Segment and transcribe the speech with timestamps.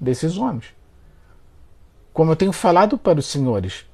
[0.00, 0.74] desses homens.
[2.12, 3.84] Como eu tenho falado para os senhores,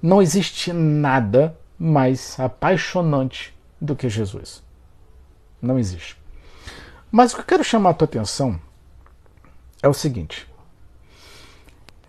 [0.00, 4.62] não existe nada mais apaixonante do que Jesus.
[5.60, 6.16] Não existe.
[7.10, 8.60] Mas o que eu quero chamar a tua atenção
[9.82, 10.48] é o seguinte: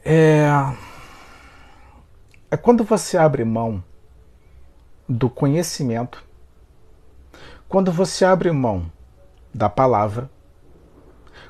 [0.03, 0.47] é,
[2.51, 3.83] é quando você abre mão
[5.07, 6.23] do conhecimento,
[7.67, 8.91] quando você abre mão
[9.53, 10.29] da palavra,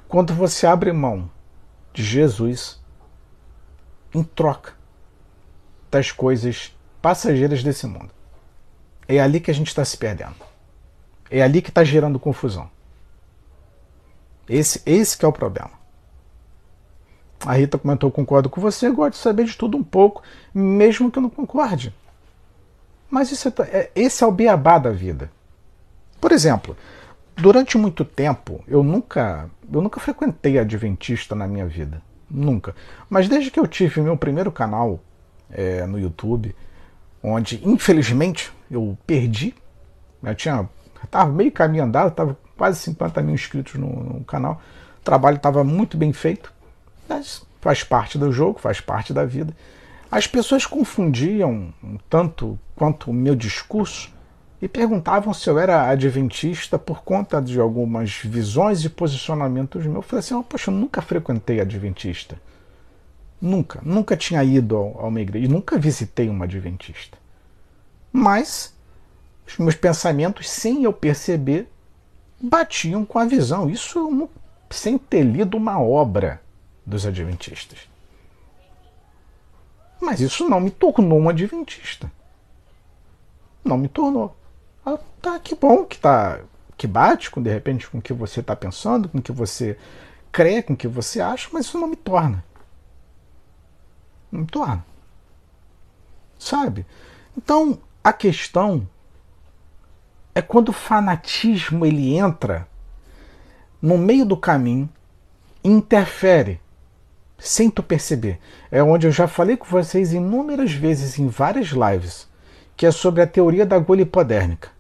[0.08, 1.30] quando você abre mão
[1.94, 2.80] de Jesus
[4.14, 4.74] em troca
[5.92, 8.12] das coisas passageiras desse mundo.
[9.08, 10.36] É ali que a gente está se perdendo.
[11.32, 12.70] É ali que está gerando confusão.
[14.48, 15.72] Esse, esse que é o problema.
[17.46, 20.22] A Rita comentou, concordo com você, gosto de saber de tudo um pouco,
[20.54, 21.94] mesmo que eu não concorde.
[23.10, 25.32] Mas isso é, é, esse é o beabá da vida.
[26.20, 26.76] Por exemplo,
[27.40, 32.02] durante muito tempo eu nunca, eu nunca frequentei adventista na minha vida.
[32.30, 32.76] Nunca.
[33.10, 35.00] Mas desde que eu tive meu primeiro canal
[35.50, 36.56] é, no YouTube,
[37.24, 39.56] onde infelizmente eu perdi,
[40.22, 40.70] eu tinha
[41.04, 44.62] estava meio caminho andado, estava quase 50 mil inscritos no, no canal,
[45.00, 46.54] o trabalho estava muito bem feito,
[47.08, 49.56] mas faz parte do jogo, faz parte da vida.
[50.12, 51.74] As pessoas confundiam
[52.10, 54.12] tanto quanto o meu discurso
[54.62, 59.96] e perguntavam se eu era adventista por conta de algumas visões e posicionamentos meus.
[59.98, 62.40] Eu falei assim: poxa, eu nunca frequentei adventista.
[63.42, 67.18] Nunca, nunca tinha ido a uma igreja, nunca visitei uma adventista.
[68.12, 68.74] Mas
[69.48, 71.72] os meus pensamentos, sem eu perceber,
[72.42, 73.70] batiam com a visão.
[73.70, 74.30] Isso
[74.70, 76.42] sem ter lido uma obra
[76.86, 77.88] dos adventistas.
[80.02, 82.12] Mas isso não me tornou um adventista.
[83.64, 84.36] Não me tornou.
[84.96, 86.40] Ah, tá, que bom que tá
[86.80, 89.78] que bate com de repente com o que você está pensando, com o que você
[90.32, 92.42] crê, com o que você acha, mas isso não me torna.
[94.32, 94.86] Não me torna.
[96.40, 96.86] Sabe?
[97.38, 98.88] Então, a questão
[100.34, 102.66] é quando o fanatismo ele entra
[103.82, 104.90] no meio do caminho
[105.62, 106.62] e interfere
[107.38, 108.40] sem tu perceber.
[108.72, 112.26] É onde eu já falei com vocês inúmeras vezes em várias lives,
[112.78, 114.79] que é sobre a teoria da agulha hipodérmica.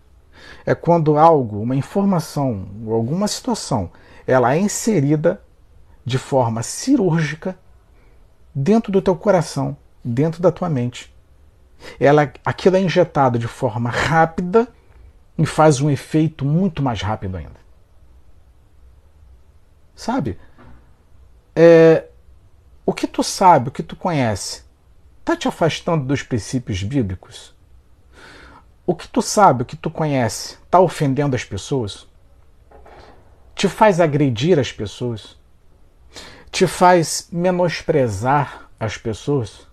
[0.65, 3.91] É quando algo, uma informação alguma situação,
[4.25, 5.41] ela é inserida
[6.05, 7.57] de forma cirúrgica
[8.53, 11.13] dentro do teu coração, dentro da tua mente.
[11.99, 14.67] Ela, aquilo é injetado de forma rápida
[15.37, 17.59] e faz um efeito muito mais rápido ainda.
[19.95, 20.37] Sabe?
[21.55, 22.05] É,
[22.85, 24.63] o que tu sabe, o que tu conhece,
[25.19, 27.53] está te afastando dos princípios bíblicos?
[28.89, 32.07] O que tu sabe, o que tu conhece, está ofendendo as pessoas?
[33.53, 35.37] Te faz agredir as pessoas?
[36.49, 39.67] Te faz menosprezar as pessoas?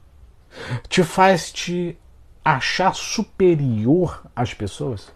[0.87, 1.99] Te faz te
[2.45, 5.11] achar superior às pessoas?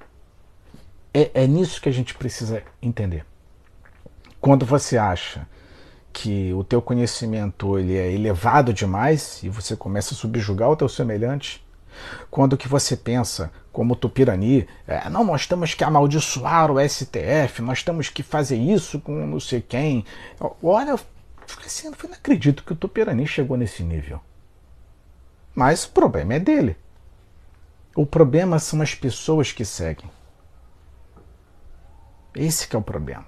[1.13, 3.27] É, é nisso que a gente precisa entender.
[4.41, 5.47] Quando você acha
[6.11, 10.89] que o teu conhecimento ele é elevado demais e você começa a subjugar o teu
[10.89, 11.63] semelhante,
[12.31, 17.83] quando que você pensa, como Tupirani, é, não, nós temos que amaldiçoar o STF, nós
[17.83, 20.05] temos que fazer isso com não sei quem.
[20.63, 20.95] Olha,
[21.65, 24.21] assim, eu não acredito que o Tupirani chegou nesse nível.
[25.55, 26.77] Mas o problema é dele.
[27.95, 30.11] O problema são as pessoas que seguem.
[32.35, 33.27] Esse que é o problema.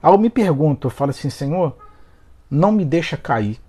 [0.00, 1.76] Ao me pergunto, eu falo assim, Senhor,
[2.50, 3.60] não me deixa cair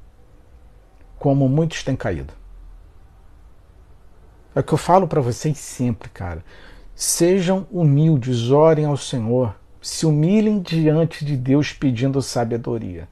[1.17, 2.33] como muitos têm caído.
[4.55, 6.43] É o que eu falo para vocês sempre, cara.
[6.95, 13.07] Sejam humildes, orem ao Senhor, se humilhem diante de Deus pedindo sabedoria.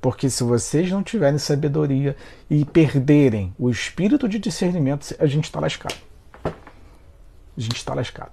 [0.00, 2.16] Porque se vocês não tiverem sabedoria
[2.48, 5.96] e perderem o espírito de discernimento, a gente está lascado.
[6.44, 8.32] A gente está lascado.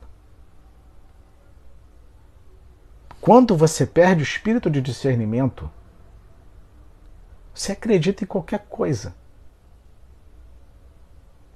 [3.21, 5.71] Quando você perde o espírito de discernimento,
[7.53, 9.15] você acredita em qualquer coisa.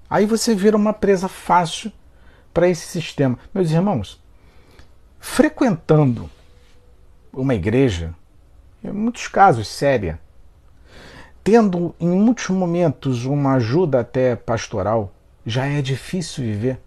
[0.10, 1.92] Aí você vira uma presa fácil
[2.54, 3.38] para esse sistema.
[3.54, 4.22] Meus irmãos,
[5.20, 6.30] frequentando
[7.34, 8.14] uma igreja,
[8.84, 10.20] em muitos casos séria,
[11.44, 15.14] tendo em muitos momentos uma ajuda até pastoral,
[15.46, 16.82] já é difícil viver.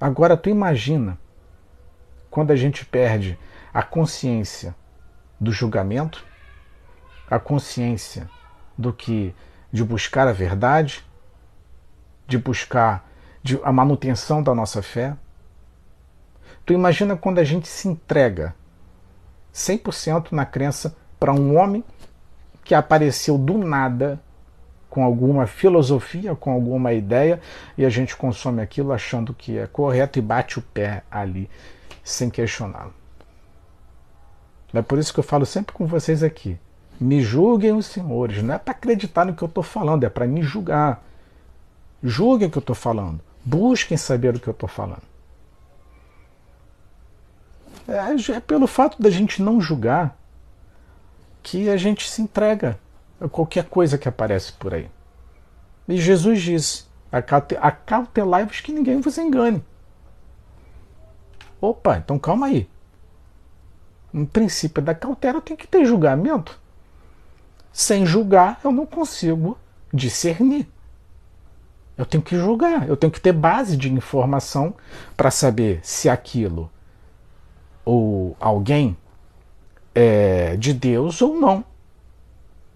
[0.00, 1.18] Agora tu imagina
[2.30, 3.38] quando a gente perde
[3.72, 4.74] a consciência
[5.40, 6.24] do julgamento,
[7.28, 8.28] a consciência
[8.76, 9.34] do que
[9.72, 11.04] de buscar a verdade,
[12.30, 13.04] de buscar
[13.42, 15.16] de, a manutenção da nossa fé.
[16.64, 18.54] Tu imagina quando a gente se entrega
[19.52, 21.82] 100% na crença para um homem
[22.62, 24.20] que apareceu do nada
[24.88, 27.40] com alguma filosofia, com alguma ideia,
[27.76, 31.50] e a gente consome aquilo achando que é correto e bate o pé ali,
[32.02, 32.94] sem questioná-lo.
[34.72, 36.56] É por isso que eu falo sempre com vocês aqui.
[37.00, 38.42] Me julguem os senhores.
[38.42, 41.02] Não é para acreditar no que eu estou falando, é para me julgar.
[42.02, 43.20] Julguem o que eu estou falando.
[43.44, 45.02] Busquem saber o que eu estou falando.
[47.88, 50.16] É, é pelo fato da gente não julgar
[51.42, 52.78] que a gente se entrega
[53.20, 54.90] a qualquer coisa que aparece por aí.
[55.88, 56.88] E Jesus diz:
[57.60, 59.64] acautelai-vos que ninguém vos engane.
[61.60, 62.68] Opa, então calma aí.
[64.12, 66.58] No princípio da cautela tem que ter julgamento.
[67.72, 69.58] Sem julgar, eu não consigo
[69.92, 70.68] discernir.
[72.00, 74.74] Eu tenho que julgar, eu tenho que ter base de informação
[75.14, 76.70] para saber se aquilo
[77.84, 78.96] ou alguém
[79.94, 81.62] é de Deus ou não.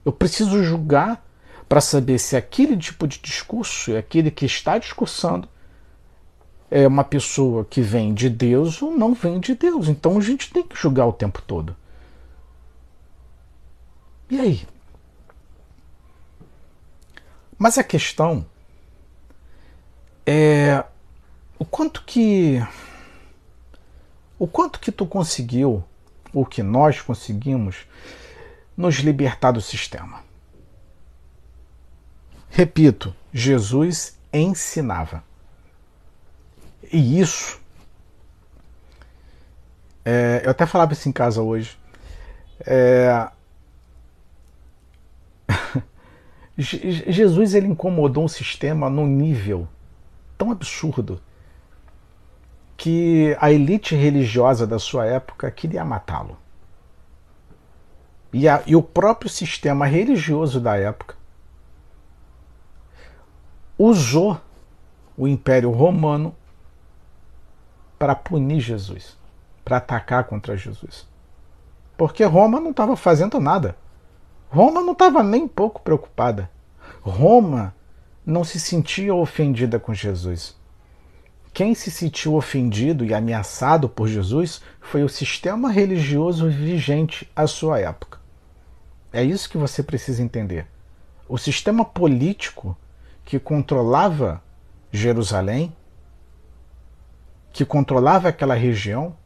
[0.04, 1.24] Eu preciso julgar
[1.66, 5.48] para saber se aquele tipo de discurso é aquele que está discursando
[6.70, 9.88] é uma pessoa que vem de Deus ou não vem de Deus.
[9.88, 11.74] Então a gente tem que julgar o tempo todo.
[14.28, 14.66] E aí?
[17.56, 18.44] Mas a questão
[20.26, 20.84] é
[21.58, 22.60] o quanto que
[24.38, 25.84] o quanto que tu conseguiu,
[26.32, 27.86] o que nós conseguimos,
[28.76, 30.22] nos libertar do sistema.
[32.50, 35.22] Repito, Jesus ensinava.
[36.92, 37.60] E isso.
[40.04, 41.78] É, eu até falava isso em casa hoje.
[42.66, 43.28] É,
[46.58, 49.68] Jesus ele incomodou um sistema num nível
[50.36, 51.20] tão absurdo
[52.76, 56.36] que a elite religiosa da sua época queria matá-lo.
[58.32, 61.16] E, e, o próprio sistema religioso da época
[63.78, 64.40] usou
[65.16, 66.34] o Império Romano
[67.98, 69.16] para punir Jesus,
[69.64, 71.08] para atacar contra Jesus.
[71.96, 73.76] Porque Roma não estava fazendo nada.
[74.50, 76.50] Roma não estava nem pouco preocupada.
[77.02, 77.72] Roma
[78.24, 80.56] não se sentia ofendida com Jesus.
[81.52, 87.78] Quem se sentiu ofendido e ameaçado por Jesus foi o sistema religioso vigente à sua
[87.78, 88.18] época.
[89.12, 90.66] É isso que você precisa entender.
[91.28, 92.76] O sistema político
[93.24, 94.42] que controlava
[94.90, 95.72] Jerusalém,
[97.52, 99.16] que controlava aquela região,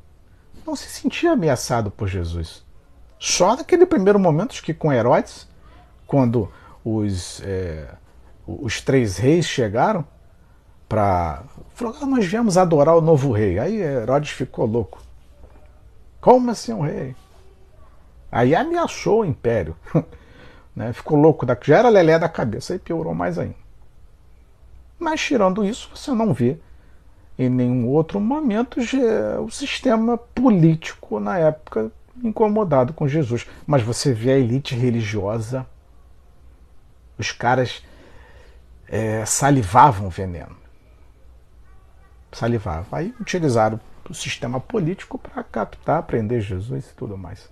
[0.66, 2.62] não se sentia ameaçado por Jesus.
[3.18, 5.48] Só naquele primeiro momento que com Herodes,
[6.06, 6.52] quando
[6.84, 7.88] os, é,
[8.48, 10.04] os três reis chegaram,
[10.88, 11.42] para.
[11.74, 13.58] Falou, ah, nós viemos adorar o novo rei.
[13.58, 15.00] Aí Herodes ficou louco.
[16.20, 17.14] Como assim um rei?
[18.32, 19.76] Aí ameaçou o império.
[20.74, 20.92] né?
[20.92, 21.56] Ficou louco, da...
[21.60, 23.54] já era lelé da cabeça, aí piorou mais ainda.
[24.98, 26.58] Mas tirando isso, você não vê
[27.38, 28.80] em nenhum outro momento
[29.44, 31.92] o sistema político na época
[32.22, 33.46] incomodado com Jesus.
[33.64, 35.64] Mas você vê a elite religiosa,
[37.16, 37.82] os caras
[38.88, 40.56] é, salivavam veneno
[42.32, 42.96] salivava.
[42.96, 47.48] Aí utilizaram o sistema político para captar, prender Jesus e tudo mais.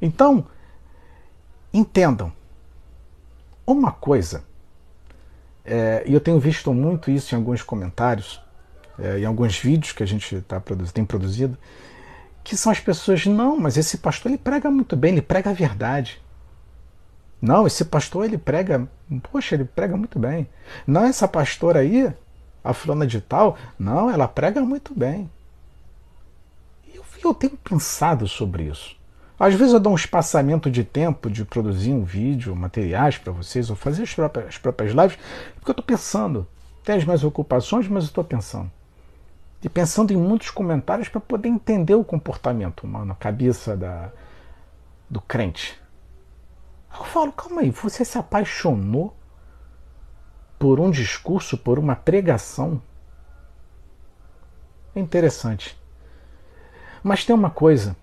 [0.00, 0.46] Então,
[1.72, 2.32] entendam.
[3.66, 4.44] Uma coisa,
[5.62, 8.40] é, e eu tenho visto muito isso em alguns comentários,
[8.98, 10.60] é, em alguns vídeos que a gente tá,
[10.94, 11.58] tem produzido,
[12.42, 15.52] que são as pessoas, não, mas esse pastor ele prega muito bem, ele prega a
[15.52, 16.18] verdade.
[17.40, 18.88] Não, esse pastor ele prega,
[19.30, 20.48] poxa, ele prega muito bem.
[20.86, 22.12] Não, essa pastora aí,
[22.64, 25.30] a fulana de tal, não, ela prega muito bem.
[26.92, 28.96] Eu, eu tenho pensado sobre isso.
[29.38, 33.70] Às vezes eu dou um espaçamento de tempo de produzir um vídeo, materiais para vocês,
[33.70, 35.16] ou fazer as próprias, as próprias lives,
[35.54, 36.46] porque eu estou pensando.
[36.82, 38.68] Tem as minhas ocupações, mas eu estou pensando.
[39.62, 44.10] E pensando em muitos comentários para poder entender o comportamento humano, a cabeça da,
[45.08, 45.78] do crente.
[46.96, 49.14] Eu falo, calma aí, você se apaixonou
[50.58, 52.82] por um discurso, por uma pregação.
[54.94, 55.78] É interessante.
[57.02, 57.96] Mas tem uma coisa,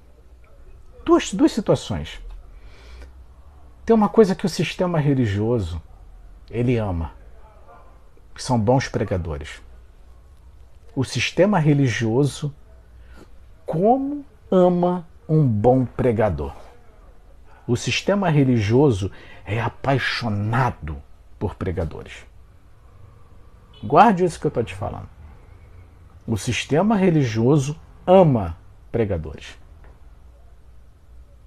[1.06, 2.22] duas, duas situações.
[3.86, 5.82] Tem uma coisa que o sistema religioso
[6.50, 7.12] ele ama,
[8.34, 9.62] que são bons pregadores.
[10.96, 12.56] O sistema religioso
[13.66, 16.65] como ama um bom pregador.
[17.68, 19.12] O sistema religioso
[19.46, 21.02] é apaixonado
[21.40, 22.26] por pregadores.
[23.84, 25.10] Guarde isso que eu estou te falando.
[26.28, 28.58] O sistema religioso ama
[28.92, 29.58] pregadores.